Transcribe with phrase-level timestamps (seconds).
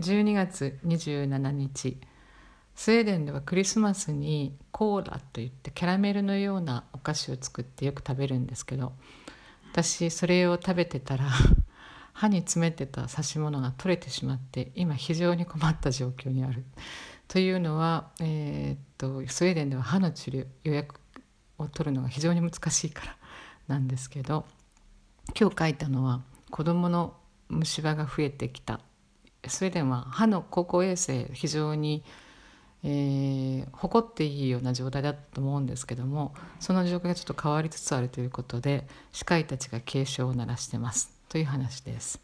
[0.00, 1.98] 12月27日
[2.74, 8.92] スウェーデンではクリスマスにコーラといってキャラメルのようなお菓子を作ってよく食べるんですけど
[9.72, 11.26] 私それを食べてたら
[12.12, 16.64] 歯に詰めてた刺し物が取れてしまって今非常に困った状況にある。
[17.26, 21.00] というのは、えー、っとスウェーデンでは歯の治療予約
[21.58, 23.16] を取るのが非常に難しいから
[23.66, 24.44] なんですけど
[25.38, 27.16] 今日書いたのは子どもの
[27.48, 28.80] 虫歯が増えてきた
[29.50, 32.02] スウェーデンは歯の高校衛生非常に、
[32.82, 42.23] えー、誇っていいような状態だったと思うんですけどもその状況がちょっと変わりつつあるということで歯科医たちが警鐘を鳴らしてますという話です。